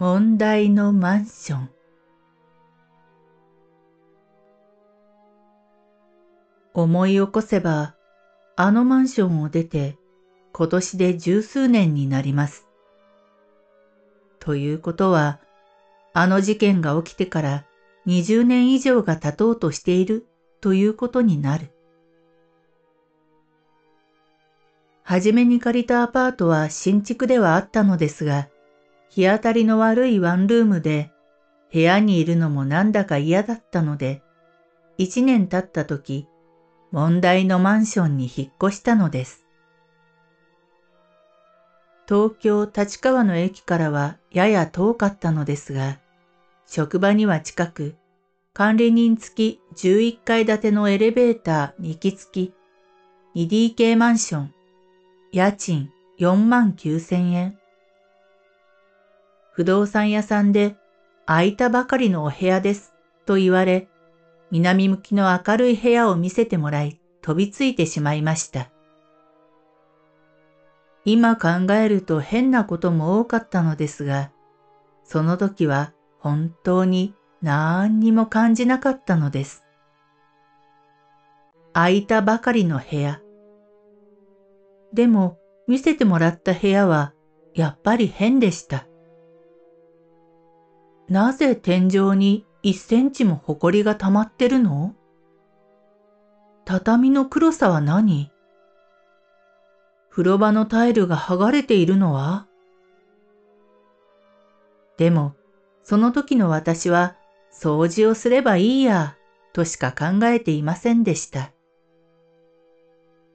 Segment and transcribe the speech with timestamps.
[0.00, 1.70] 問題のマンション
[6.72, 7.94] 思い起こせば、
[8.56, 9.98] あのマンションを出て
[10.54, 12.66] 今年で十数年になります。
[14.38, 15.38] ということは、
[16.14, 17.66] あの事件が起きてから
[18.06, 20.26] 20年以上が経とうとしている
[20.62, 21.72] ということになる。
[25.02, 28.48] はじめに借りたアパートは新築ではあったのですが、
[29.10, 31.10] 日当たりの悪いワンルームで
[31.72, 34.22] 部屋にいるのもなんだか嫌だったので、
[34.98, 36.26] 一年経った時、
[36.92, 39.44] 問題のマンションに引っ越したのです。
[42.08, 45.98] 東京立川の駅からはやや遠かったのですが、
[46.66, 47.94] 職場には近く、
[48.52, 52.54] 管理人付き11階建てのエレベーター2機付き
[53.36, 54.54] 2DK マンション、
[55.30, 57.59] 家賃4万9千円。
[59.60, 60.74] 不動産屋さんで
[61.26, 62.94] 空いたばかりのお部屋です
[63.26, 63.90] と言われ、
[64.50, 68.70] 南向きの明るい部屋を見せてもらい飛びついてしまいました。
[71.04, 74.30] 今考えると変なことも多かったのですが、
[75.04, 79.62] その時は本当に何にも感じなかったのです。
[81.74, 83.20] 空いたばかりの部屋。
[84.94, 85.36] でも
[85.68, 87.12] 見せてもらった部屋は
[87.52, 88.86] やっぱり変でした。
[91.10, 94.94] なぜ天井に一センチも埃が溜まってるの？
[96.64, 98.30] 畳の黒さは何？
[100.08, 102.46] 風呂場のタイルが剥がれているのは？
[104.98, 105.34] でも、
[105.82, 107.16] その時の私は
[107.52, 109.16] 掃除をすればいいや、
[109.52, 111.50] としか考えていませんでした。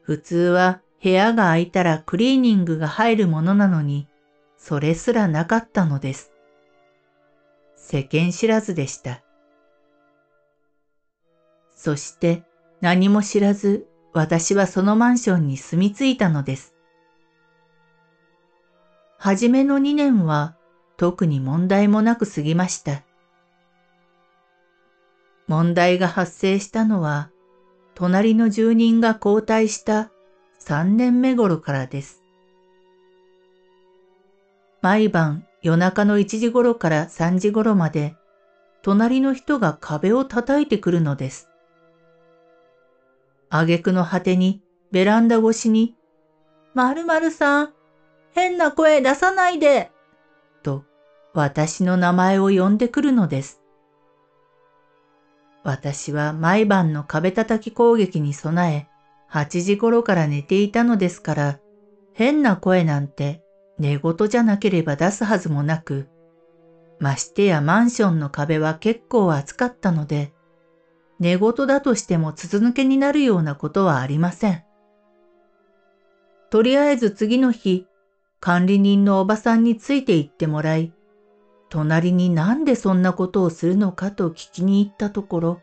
[0.00, 4.08] 普通は部屋が空いたらクリーニングが入るものなのに、
[4.56, 6.32] それすらなかったのです。
[7.80, 9.22] 世間知らずでした。
[11.74, 12.42] そして
[12.80, 16.74] 何も知らず私はそのマンションに住み着いたのです。
[19.16, 20.56] はじめの2年は
[20.96, 23.04] 特に問題もなく過ぎました。
[25.46, 27.30] 問題が発生したのは
[27.94, 30.10] 隣の住人が交代した
[30.60, 32.22] 3年目頃からです。
[34.82, 38.16] 毎晩夜中の1時頃から3時頃まで、
[38.82, 41.48] 隣の人が壁を叩いてくるのです。
[43.50, 45.96] 挙句の果てに、ベランダ越しに、
[46.74, 47.72] 〇〇さん、
[48.32, 49.90] 変な声出さないで、
[50.62, 50.84] と
[51.34, 53.60] 私の名前を呼んでくるのです。
[55.64, 58.88] 私は毎晩の壁叩き攻撃に備え、
[59.30, 61.58] 8時頃から寝ていたのですから、
[62.14, 63.42] 変な声なんて
[63.78, 66.08] 寝言じゃなければ出すはずもなく、
[66.98, 70.32] ましてやマンションの壁は結構厚かったので、
[71.20, 74.64] 寝言だとしても筒抜けになるようなことはありません。
[76.50, 77.86] とりあえず次の日、
[78.40, 80.92] 管理人のおばさんについて行ってもらい、
[81.68, 85.60] 隣になんでそんなことをするのかと聞きに行ったところ、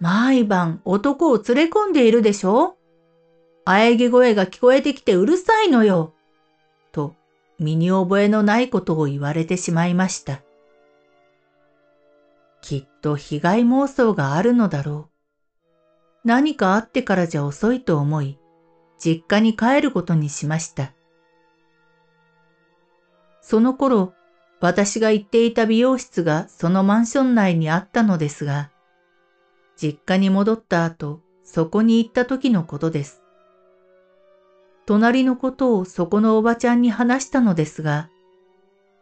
[0.00, 2.76] 毎晩男を連れ込んでいるでしょ？
[3.64, 6.13] 喘ぎ声が聞こえてきてうるさいのよ。
[6.94, 7.16] と
[7.58, 10.40] 身に覚えのないことを言われてしまいました。
[12.62, 15.10] きっと被害妄想があるのだろ
[16.24, 16.26] う。
[16.26, 18.38] 何かあってからじゃ遅いと思い、
[18.98, 20.92] 実家に帰ることにしました。
[23.42, 24.14] その頃、
[24.60, 28.70] 私が行っていた美容室がそのマンション内にあったのですが、
[29.76, 33.23] 実家に戻った後、そこに行った時のことです。
[34.86, 38.10] 隣のことをそこのおばちゃんに話したのですが、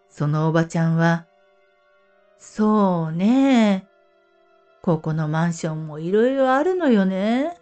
[0.08, 1.26] そのおばちゃんは、
[2.38, 3.86] そうね
[4.82, 7.56] ここのマンションもいろいろあるのよね。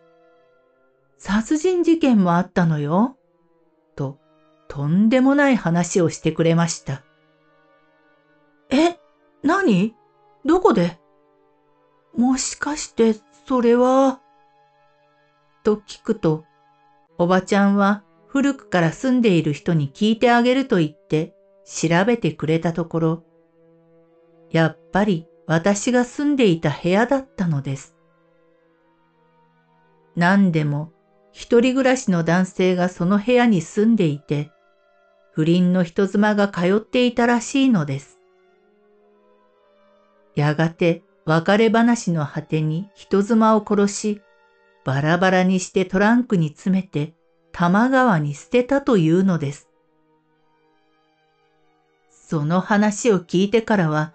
[1.18, 3.16] 殺人事件もあったのよ。
[3.94, 4.18] と、
[4.68, 7.02] とんでもない話をしてくれました。
[8.70, 8.98] え、
[9.42, 9.94] 何？
[10.46, 10.98] どこで？
[12.16, 13.14] もしかして、
[13.46, 14.20] それは？
[15.62, 16.44] と聞くと、
[17.18, 21.34] おばちゃんは古くから住んでいる人に聞いてあげると言って
[21.64, 23.24] 調べてくれたところ、
[24.52, 27.96] やっぱり私が住んでいた部屋だったのです。
[30.14, 30.92] 何でも
[31.32, 34.52] 一人暮らしの男性がその部屋に住んでいて、
[35.32, 38.20] 不倫の人妻が通っていたらしいのです。
[40.36, 44.22] やがて別れ話の果てに人妻を殺し、
[44.84, 47.14] バラバラにしてトランクに詰めて
[47.60, 49.68] 多摩川に捨てたというのです。
[52.10, 54.14] その話を聞いてからは、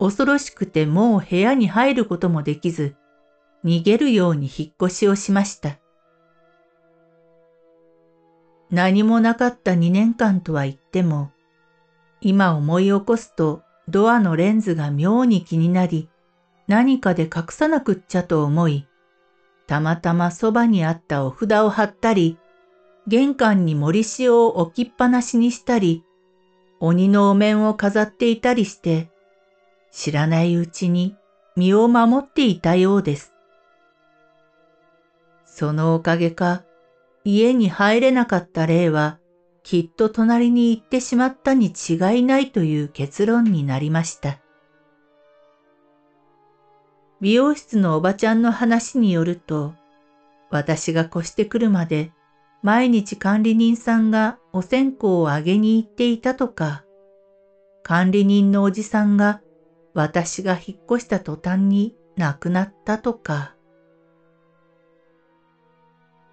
[0.00, 2.96] 恐ろしくてもう部屋に入ることもできず、
[3.64, 5.78] 逃げるように引っ越しをしました。
[8.72, 11.30] 何もなかった2年間とは言っても、
[12.20, 16.08] 今思い起こすとドアのレンズが妙に気になり、
[16.66, 18.88] 何かで隠さなくっちゃと思い、
[19.68, 22.38] たまたまそばにあったお札を貼ったり、
[23.08, 26.04] 玄関に森塩を置きっぱなしにしたり、
[26.78, 29.10] 鬼のお面を飾っていたりして、
[29.90, 31.16] 知らないうちに
[31.56, 33.32] 身を守っていたようです。
[35.44, 36.64] そのおかげか、
[37.24, 39.18] 家に入れなかった霊は、
[39.62, 44.38] きっと隣に行ってしまったに違いないという結論になりました。
[47.20, 49.74] 美容室のおばちゃんの話によると、
[50.50, 52.10] 私が越してくるまで
[52.62, 56.84] 毎日管理人さんがお線香をあげに行っていたとか、
[57.82, 59.40] 管理人のおじさんが
[59.94, 63.56] 私が引っ越した途端に亡くなったとか。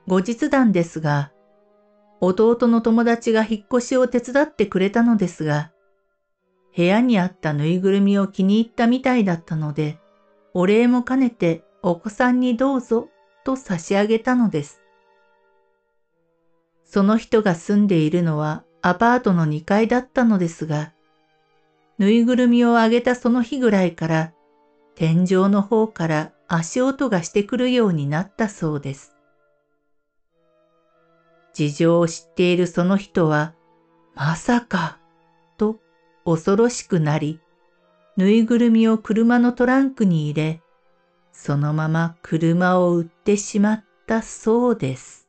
[0.08, 1.32] 後日談ですが、
[2.22, 5.72] 弟の友達が引っ越しを手伝ってくれたのですが、
[6.76, 9.98] 部屋にあったぬいぐるみを気に入ったみたいだったので、
[10.54, 13.10] お礼も兼ねてお子さんにどうぞ
[13.44, 14.82] と差し上げたのです。
[16.90, 20.92] その人が住んでいるのはアパートの2階だったのですが、
[22.00, 24.34] ぬいぐるみをあげたその日ぐらいから、
[24.96, 29.14] 天井の方から足音がしてくるようになったそうです。
[31.54, 33.54] 事情を知っているその人は、
[34.16, 34.98] まさか、
[35.58, 35.80] と
[36.26, 37.40] 恐ろしくなり、
[38.18, 40.62] ぬいぐるみを車のトランクに入れ、
[41.32, 45.29] そのまま車を売ってしまったそうです。